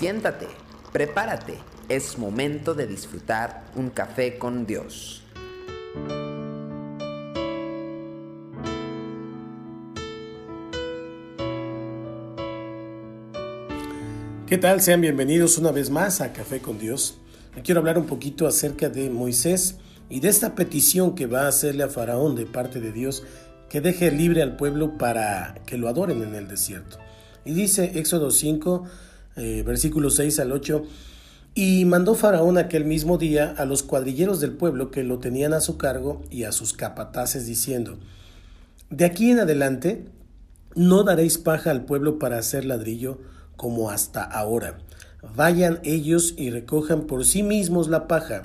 Siéntate, 0.00 0.46
prepárate, 0.94 1.58
es 1.90 2.16
momento 2.16 2.72
de 2.72 2.86
disfrutar 2.86 3.66
un 3.76 3.90
café 3.90 4.38
con 4.38 4.64
Dios. 4.64 5.22
¿Qué 14.46 14.56
tal? 14.56 14.80
Sean 14.80 15.02
bienvenidos 15.02 15.58
una 15.58 15.70
vez 15.70 15.90
más 15.90 16.22
a 16.22 16.32
Café 16.32 16.60
con 16.60 16.78
Dios. 16.78 17.18
quiero 17.62 17.80
hablar 17.80 17.98
un 17.98 18.06
poquito 18.06 18.46
acerca 18.46 18.88
de 18.88 19.10
Moisés 19.10 19.76
y 20.08 20.20
de 20.20 20.28
esta 20.28 20.54
petición 20.54 21.14
que 21.14 21.26
va 21.26 21.42
a 21.42 21.48
hacerle 21.48 21.82
a 21.82 21.88
Faraón 21.90 22.36
de 22.36 22.46
parte 22.46 22.80
de 22.80 22.92
Dios 22.92 23.22
que 23.68 23.82
deje 23.82 24.10
libre 24.10 24.40
al 24.40 24.56
pueblo 24.56 24.96
para 24.96 25.56
que 25.66 25.76
lo 25.76 25.90
adoren 25.90 26.22
en 26.22 26.34
el 26.34 26.48
desierto. 26.48 26.96
Y 27.44 27.52
dice 27.52 27.98
Éxodo 27.98 28.30
5, 28.30 28.84
eh, 29.40 29.62
versículos 29.62 30.16
6 30.16 30.38
al 30.40 30.52
8, 30.52 30.84
y 31.54 31.84
mandó 31.86 32.14
Faraón 32.14 32.58
aquel 32.58 32.84
mismo 32.84 33.16
día 33.16 33.54
a 33.56 33.64
los 33.64 33.82
cuadrilleros 33.82 34.38
del 34.40 34.52
pueblo 34.52 34.90
que 34.90 35.02
lo 35.02 35.18
tenían 35.18 35.54
a 35.54 35.60
su 35.60 35.78
cargo 35.78 36.22
y 36.30 36.44
a 36.44 36.52
sus 36.52 36.74
capataces 36.74 37.46
diciendo, 37.46 37.98
De 38.90 39.06
aquí 39.06 39.30
en 39.30 39.40
adelante 39.40 40.04
no 40.74 41.04
daréis 41.04 41.38
paja 41.38 41.70
al 41.70 41.86
pueblo 41.86 42.18
para 42.18 42.38
hacer 42.38 42.66
ladrillo 42.66 43.18
como 43.56 43.90
hasta 43.90 44.22
ahora. 44.22 44.78
Vayan 45.34 45.80
ellos 45.84 46.34
y 46.36 46.50
recojan 46.50 47.06
por 47.06 47.24
sí 47.24 47.42
mismos 47.42 47.88
la 47.88 48.08
paja, 48.08 48.42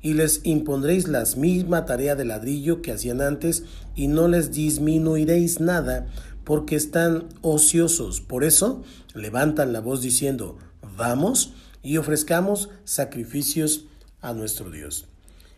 y 0.00 0.14
les 0.14 0.40
impondréis 0.44 1.08
la 1.08 1.24
misma 1.36 1.84
tarea 1.84 2.14
de 2.14 2.24
ladrillo 2.24 2.80
que 2.82 2.92
hacían 2.92 3.20
antes, 3.20 3.64
y 3.96 4.06
no 4.06 4.28
les 4.28 4.52
disminuiréis 4.52 5.60
nada, 5.60 6.06
porque 6.46 6.76
están 6.76 7.26
ociosos. 7.42 8.20
Por 8.20 8.44
eso 8.44 8.84
levantan 9.14 9.72
la 9.72 9.80
voz 9.80 10.00
diciendo, 10.00 10.56
vamos 10.96 11.52
y 11.82 11.96
ofrezcamos 11.96 12.70
sacrificios 12.84 13.86
a 14.20 14.32
nuestro 14.32 14.70
Dios. 14.70 15.06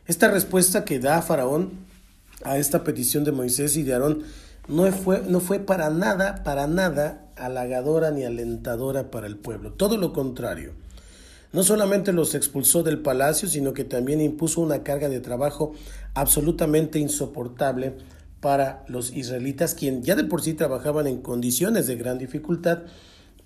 Esta 0.06 0.30
respuesta 0.30 0.86
que 0.86 0.98
da 0.98 1.20
Faraón 1.20 1.72
a 2.42 2.56
esta 2.56 2.84
petición 2.84 3.22
de 3.24 3.32
Moisés 3.32 3.76
y 3.76 3.82
de 3.82 3.92
Aarón 3.92 4.22
no 4.66 4.90
fue, 4.90 5.22
no 5.28 5.40
fue 5.40 5.58
para 5.58 5.90
nada, 5.90 6.42
para 6.42 6.66
nada 6.66 7.32
halagadora 7.36 8.10
ni 8.10 8.24
alentadora 8.24 9.10
para 9.10 9.26
el 9.26 9.36
pueblo. 9.36 9.74
Todo 9.74 9.98
lo 9.98 10.14
contrario. 10.14 10.72
No 11.52 11.64
solamente 11.64 12.14
los 12.14 12.34
expulsó 12.34 12.82
del 12.82 13.00
palacio, 13.00 13.46
sino 13.46 13.74
que 13.74 13.84
también 13.84 14.22
impuso 14.22 14.62
una 14.62 14.82
carga 14.82 15.10
de 15.10 15.20
trabajo 15.20 15.74
absolutamente 16.14 16.98
insoportable 16.98 17.94
para 18.40 18.84
los 18.88 19.12
israelitas, 19.12 19.74
quien 19.74 20.02
ya 20.02 20.14
de 20.14 20.24
por 20.24 20.42
sí 20.42 20.54
trabajaban 20.54 21.06
en 21.06 21.20
condiciones 21.22 21.86
de 21.86 21.96
gran 21.96 22.18
dificultad, 22.18 22.82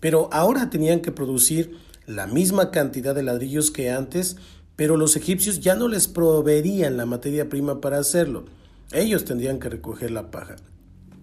pero 0.01 0.29
ahora 0.33 0.71
tenían 0.71 1.01
que 1.01 1.13
producir 1.13 1.77
la 2.07 2.27
misma 2.27 2.71
cantidad 2.71 3.15
de 3.15 3.23
ladrillos 3.23 3.71
que 3.71 3.91
antes, 3.91 4.37
pero 4.77 4.97
los 4.97 5.17
egipcios 5.17 5.61
ya 5.61 5.75
no 5.75 5.89
les 5.89 6.09
proveerían 6.09 6.97
la 6.97 7.07
materia 7.07 7.49
prima 7.49 7.81
para 7.81 7.99
hacerlo. 7.99 8.45
Ellos 8.93 9.25
tendrían 9.25 9.59
que 9.59 9.69
recoger 9.69 10.11
la 10.11 10.31
paja. 10.31 10.57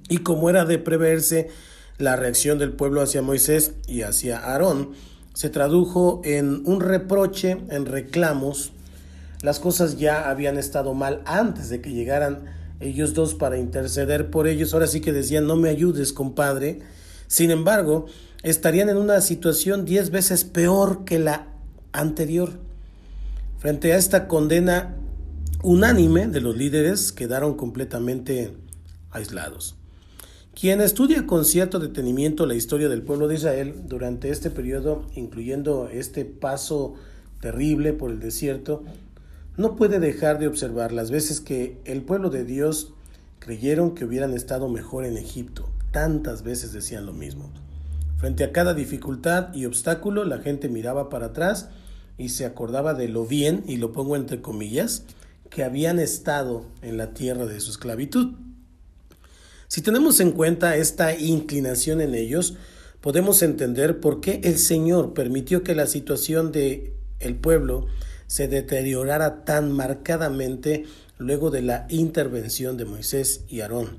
Y 0.07 0.19
como 0.19 0.49
era 0.49 0.65
de 0.65 0.79
preverse, 0.79 1.49
la 1.97 2.15
reacción 2.15 2.57
del 2.57 2.71
pueblo 2.71 3.01
hacia 3.01 3.21
Moisés 3.21 3.73
y 3.85 4.01
hacia 4.01 4.39
Aarón 4.39 4.91
se 5.33 5.49
tradujo 5.49 6.21
en 6.23 6.63
un 6.65 6.81
reproche, 6.81 7.57
en 7.69 7.85
reclamos. 7.85 8.71
Las 9.41 9.59
cosas 9.59 9.97
ya 9.97 10.29
habían 10.29 10.57
estado 10.57 10.93
mal 10.93 11.21
antes 11.25 11.69
de 11.69 11.81
que 11.81 11.91
llegaran 11.91 12.58
ellos 12.79 13.13
dos 13.13 13.35
para 13.35 13.57
interceder 13.57 14.29
por 14.29 14.47
ellos. 14.47 14.73
Ahora 14.73 14.87
sí 14.87 15.01
que 15.01 15.13
decían, 15.13 15.47
no 15.47 15.55
me 15.55 15.69
ayudes, 15.69 16.13
compadre. 16.13 16.79
Sin 17.27 17.51
embargo, 17.51 18.05
estarían 18.43 18.89
en 18.89 18.97
una 18.97 19.21
situación 19.21 19.85
diez 19.85 20.11
veces 20.11 20.43
peor 20.43 21.03
que 21.05 21.19
la 21.19 21.47
anterior. 21.91 22.53
Frente 23.57 23.93
a 23.93 23.97
esta 23.97 24.27
condena 24.27 24.95
unánime 25.61 26.27
de 26.27 26.41
los 26.41 26.55
líderes, 26.55 27.11
quedaron 27.11 27.55
completamente 27.55 28.53
aislados. 29.11 29.75
Quien 30.59 30.81
estudia 30.81 31.25
con 31.25 31.45
cierto 31.45 31.79
detenimiento 31.79 32.45
la 32.45 32.55
historia 32.55 32.89
del 32.89 33.01
pueblo 33.01 33.27
de 33.27 33.35
Israel 33.35 33.75
durante 33.87 34.29
este 34.29 34.49
periodo, 34.49 35.05
incluyendo 35.15 35.89
este 35.89 36.25
paso 36.25 36.95
terrible 37.39 37.93
por 37.93 38.11
el 38.11 38.19
desierto, 38.19 38.83
no 39.59 39.75
puede 39.75 39.99
dejar 39.99 40.39
de 40.39 40.47
observar 40.47 40.93
las 40.93 41.11
veces 41.11 41.41
que 41.41 41.81
el 41.83 42.01
pueblo 42.01 42.29
de 42.29 42.45
Dios 42.45 42.93
creyeron 43.39 43.93
que 43.93 44.05
hubieran 44.05 44.33
estado 44.33 44.69
mejor 44.69 45.03
en 45.03 45.17
Egipto. 45.17 45.67
Tantas 45.91 46.43
veces 46.43 46.71
decían 46.71 47.05
lo 47.05 47.11
mismo. 47.11 47.51
Frente 48.15 48.45
a 48.45 48.53
cada 48.53 48.73
dificultad 48.73 49.53
y 49.53 49.65
obstáculo, 49.65 50.23
la 50.23 50.37
gente 50.37 50.69
miraba 50.69 51.09
para 51.09 51.27
atrás 51.27 51.67
y 52.17 52.29
se 52.29 52.45
acordaba 52.45 52.93
de 52.93 53.09
lo 53.09 53.25
bien, 53.25 53.65
y 53.67 53.75
lo 53.75 53.91
pongo 53.91 54.15
entre 54.15 54.41
comillas, 54.41 55.03
que 55.49 55.65
habían 55.65 55.99
estado 55.99 56.65
en 56.81 56.95
la 56.95 57.13
tierra 57.13 57.45
de 57.45 57.59
su 57.59 57.71
esclavitud. 57.71 58.35
Si 59.67 59.81
tenemos 59.81 60.21
en 60.21 60.31
cuenta 60.31 60.77
esta 60.77 61.13
inclinación 61.17 61.99
en 61.99 62.15
ellos, 62.15 62.55
podemos 63.01 63.41
entender 63.41 63.99
por 63.99 64.21
qué 64.21 64.39
el 64.45 64.57
Señor 64.57 65.13
permitió 65.13 65.63
que 65.63 65.75
la 65.75 65.85
situación 65.85 66.53
de 66.53 66.93
el 67.19 67.35
pueblo 67.35 67.87
se 68.29 68.47
deteriorara 68.47 69.43
tan 69.43 69.71
marcadamente 69.71 70.85
luego 71.17 71.49
de 71.49 71.63
la 71.63 71.87
intervención 71.89 72.77
de 72.77 72.85
Moisés 72.85 73.41
y 73.49 73.61
Aarón. 73.61 73.97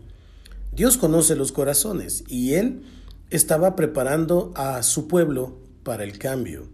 Dios 0.73 0.97
conoce 0.97 1.35
los 1.35 1.51
corazones 1.51 2.23
y 2.29 2.55
Él 2.55 2.85
estaba 3.31 3.75
preparando 3.75 4.53
a 4.55 4.85
su 4.85 5.09
pueblo 5.09 5.59
para 5.83 6.05
el 6.05 6.17
cambio. 6.17 6.69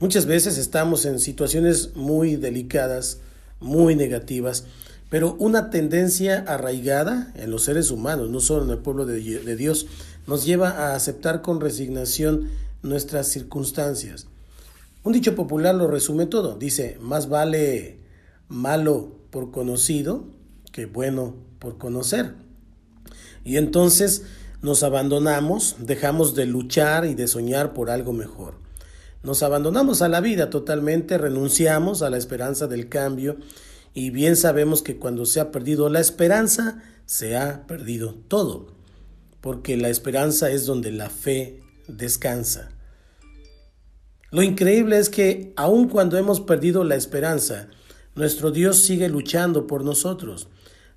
Muchas 0.00 0.24
veces 0.24 0.56
estamos 0.56 1.04
en 1.04 1.20
situaciones 1.20 1.94
muy 1.94 2.36
delicadas, 2.36 3.20
muy 3.60 3.94
negativas, 3.94 4.64
pero 5.10 5.36
una 5.38 5.68
tendencia 5.68 6.42
arraigada 6.48 7.34
en 7.36 7.50
los 7.50 7.64
seres 7.64 7.90
humanos, 7.90 8.30
no 8.30 8.40
solo 8.40 8.64
en 8.64 8.70
el 8.70 8.78
pueblo 8.78 9.04
de, 9.04 9.20
de 9.20 9.56
Dios, 9.56 9.86
nos 10.26 10.46
lleva 10.46 10.70
a 10.70 10.94
aceptar 10.94 11.42
con 11.42 11.60
resignación 11.60 12.48
nuestras 12.82 13.28
circunstancias. 13.28 14.26
Un 15.04 15.12
dicho 15.12 15.34
popular 15.34 15.74
lo 15.74 15.88
resume 15.88 16.26
todo. 16.26 16.56
Dice, 16.56 16.96
más 17.00 17.28
vale 17.28 17.98
malo 18.48 19.16
por 19.30 19.50
conocido 19.50 20.24
que 20.72 20.86
bueno 20.86 21.36
por 21.58 21.78
conocer. 21.78 22.34
Y 23.44 23.56
entonces 23.56 24.24
nos 24.62 24.82
abandonamos, 24.82 25.76
dejamos 25.80 26.34
de 26.34 26.46
luchar 26.46 27.04
y 27.04 27.14
de 27.14 27.28
soñar 27.28 27.72
por 27.72 27.90
algo 27.90 28.12
mejor. 28.12 28.54
Nos 29.22 29.42
abandonamos 29.42 30.02
a 30.02 30.08
la 30.08 30.20
vida 30.20 30.50
totalmente, 30.50 31.18
renunciamos 31.18 32.02
a 32.02 32.10
la 32.10 32.16
esperanza 32.16 32.66
del 32.66 32.88
cambio 32.88 33.36
y 33.94 34.10
bien 34.10 34.36
sabemos 34.36 34.82
que 34.82 34.98
cuando 34.98 35.26
se 35.26 35.40
ha 35.40 35.52
perdido 35.52 35.88
la 35.88 36.00
esperanza, 36.00 36.82
se 37.06 37.36
ha 37.36 37.66
perdido 37.66 38.14
todo, 38.26 38.74
porque 39.40 39.76
la 39.76 39.90
esperanza 39.90 40.50
es 40.50 40.66
donde 40.66 40.90
la 40.90 41.10
fe 41.10 41.60
descansa. 41.86 42.70
Lo 44.32 44.42
increíble 44.42 44.98
es 44.98 45.10
que 45.10 45.52
aun 45.56 45.90
cuando 45.90 46.16
hemos 46.16 46.40
perdido 46.40 46.84
la 46.84 46.94
esperanza, 46.94 47.68
nuestro 48.14 48.50
Dios 48.50 48.82
sigue 48.82 49.10
luchando 49.10 49.66
por 49.66 49.84
nosotros. 49.84 50.48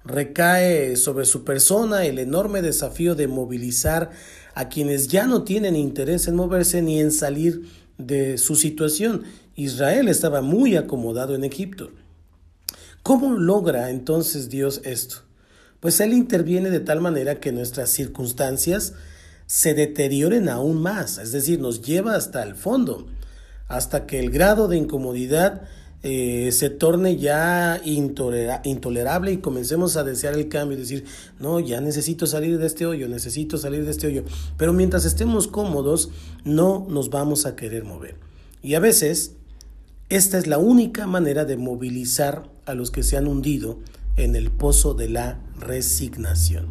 Recae 0.05 0.95
sobre 0.95 1.25
su 1.25 1.43
persona 1.43 2.05
el 2.05 2.17
enorme 2.17 2.61
desafío 2.61 3.13
de 3.13 3.27
movilizar 3.27 4.11
a 4.53 4.69
quienes 4.69 5.09
ya 5.09 5.27
no 5.27 5.43
tienen 5.43 5.75
interés 5.75 6.29
en 6.29 6.37
moverse 6.37 6.81
ni 6.81 7.01
en 7.01 7.11
salir 7.11 7.69
de 7.97 8.37
su 8.37 8.55
situación. 8.55 9.23
Israel 9.57 10.07
estaba 10.07 10.39
muy 10.41 10.77
acomodado 10.77 11.35
en 11.35 11.43
Egipto. 11.43 11.91
¿Cómo 13.03 13.37
logra 13.37 13.89
entonces 13.89 14.47
Dios 14.47 14.79
esto? 14.85 15.23
Pues 15.81 15.99
Él 15.99 16.13
interviene 16.13 16.69
de 16.69 16.79
tal 16.79 17.01
manera 17.01 17.41
que 17.41 17.51
nuestras 17.51 17.89
circunstancias 17.89 18.93
se 19.45 19.73
deterioren 19.73 20.47
aún 20.47 20.81
más, 20.81 21.17
es 21.17 21.33
decir, 21.33 21.59
nos 21.59 21.81
lleva 21.81 22.15
hasta 22.15 22.41
el 22.41 22.55
fondo 22.55 23.07
hasta 23.67 24.05
que 24.05 24.19
el 24.19 24.29
grado 24.29 24.67
de 24.67 24.77
incomodidad 24.77 25.63
eh, 26.07 26.51
se 26.51 26.69
torne 26.69 27.17
ya 27.17 27.81
intolerable 27.83 29.31
y 29.31 29.37
comencemos 29.37 29.97
a 29.97 30.03
desear 30.03 30.35
el 30.35 30.49
cambio 30.49 30.77
decir, 30.77 31.03
no, 31.39 31.59
ya 31.59 31.81
necesito 31.81 32.27
salir 32.27 32.59
de 32.59 32.67
este 32.67 32.85
hoyo, 32.85 33.07
necesito 33.09 33.57
salir 33.57 33.85
de 33.85 33.89
este 33.89 34.05
hoyo. 34.05 34.23
Pero 34.55 34.71
mientras 34.71 35.03
estemos 35.05 35.47
cómodos, 35.47 36.11
no 36.43 36.85
nos 36.87 37.09
vamos 37.09 37.47
a 37.47 37.55
querer 37.55 37.85
mover. 37.85 38.17
Y 38.61 38.75
a 38.75 38.79
veces, 38.79 39.33
esta 40.09 40.37
es 40.37 40.45
la 40.45 40.59
única 40.59 41.07
manera 41.07 41.43
de 41.43 41.57
movilizar 41.57 42.51
a 42.67 42.75
los 42.75 42.91
que 42.91 43.01
se 43.01 43.17
han 43.17 43.25
hundido 43.25 43.79
en 44.15 44.35
el 44.35 44.51
pozo 44.51 44.93
de 44.93 45.09
la 45.09 45.39
resignación. 45.59 46.67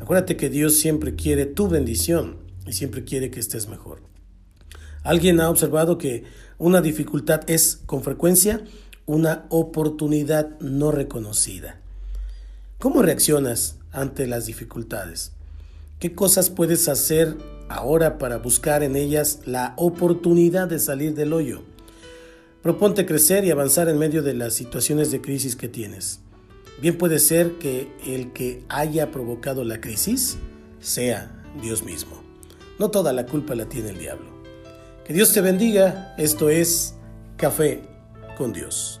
Acuérdate 0.00 0.36
que 0.36 0.50
Dios 0.50 0.78
siempre 0.78 1.16
quiere 1.16 1.46
tu 1.46 1.66
bendición 1.66 2.36
y 2.64 2.74
siempre 2.74 3.02
quiere 3.02 3.32
que 3.32 3.40
estés 3.40 3.68
mejor. 3.68 4.11
Alguien 5.02 5.40
ha 5.40 5.50
observado 5.50 5.98
que 5.98 6.24
una 6.58 6.80
dificultad 6.80 7.40
es 7.48 7.80
con 7.86 8.02
frecuencia 8.02 8.62
una 9.04 9.46
oportunidad 9.48 10.58
no 10.60 10.92
reconocida. 10.92 11.80
¿Cómo 12.78 13.02
reaccionas 13.02 13.76
ante 13.90 14.26
las 14.26 14.46
dificultades? 14.46 15.32
¿Qué 15.98 16.14
cosas 16.14 16.50
puedes 16.50 16.88
hacer 16.88 17.36
ahora 17.68 18.18
para 18.18 18.38
buscar 18.38 18.82
en 18.82 18.96
ellas 18.96 19.40
la 19.44 19.74
oportunidad 19.76 20.68
de 20.68 20.78
salir 20.78 21.14
del 21.14 21.32
hoyo? 21.32 21.62
Proponte 22.62 23.06
crecer 23.06 23.44
y 23.44 23.50
avanzar 23.50 23.88
en 23.88 23.98
medio 23.98 24.22
de 24.22 24.34
las 24.34 24.54
situaciones 24.54 25.10
de 25.10 25.20
crisis 25.20 25.56
que 25.56 25.68
tienes. 25.68 26.20
Bien 26.80 26.96
puede 26.96 27.18
ser 27.18 27.58
que 27.58 27.92
el 28.06 28.32
que 28.32 28.64
haya 28.68 29.10
provocado 29.10 29.64
la 29.64 29.80
crisis 29.80 30.38
sea 30.80 31.44
Dios 31.60 31.84
mismo. 31.84 32.22
No 32.78 32.90
toda 32.90 33.12
la 33.12 33.26
culpa 33.26 33.54
la 33.54 33.68
tiene 33.68 33.90
el 33.90 33.98
diablo. 33.98 34.41
Que 35.04 35.12
Dios 35.12 35.32
te 35.32 35.40
bendiga. 35.40 36.14
Esto 36.16 36.48
es 36.48 36.94
Café 37.36 37.82
con 38.36 38.52
Dios. 38.52 39.00